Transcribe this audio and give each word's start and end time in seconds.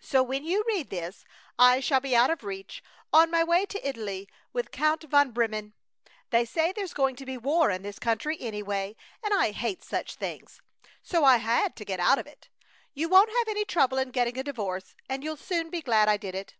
So 0.00 0.24
when 0.24 0.42
you 0.44 0.64
read 0.66 0.90
this 0.90 1.24
I 1.56 1.78
shall 1.78 2.00
be 2.00 2.16
out 2.16 2.30
of 2.30 2.42
reach, 2.42 2.82
on 3.12 3.30
my 3.30 3.44
way 3.44 3.64
to 3.66 3.88
Italy 3.88 4.28
with 4.52 4.72
Count 4.72 5.04
von 5.04 5.30
Bremen. 5.30 5.74
They 6.30 6.44
say 6.44 6.72
there's 6.72 6.92
going 6.92 7.14
to 7.14 7.24
be 7.24 7.38
war 7.38 7.70
in 7.70 7.82
this 7.82 8.00
country, 8.00 8.36
anyway, 8.40 8.96
and 9.22 9.32
I 9.32 9.52
hate 9.52 9.84
such 9.84 10.16
things, 10.16 10.60
so 11.00 11.22
I 11.24 11.36
had 11.36 11.76
to 11.76 11.84
get 11.84 12.00
out 12.00 12.18
of 12.18 12.26
it. 12.26 12.48
You 12.92 13.08
won't 13.08 13.30
have 13.38 13.46
any 13.46 13.64
trouble 13.64 13.98
in 13.98 14.10
getting 14.10 14.36
a 14.36 14.42
divorce, 14.42 14.96
and 15.08 15.22
you'll 15.22 15.36
soon 15.36 15.70
be 15.70 15.80
glad 15.80 16.08
I 16.08 16.16
did 16.16 16.34
it. 16.34 16.56